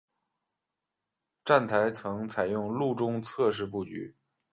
[1.45, 4.15] 站台层采用路中侧式布局。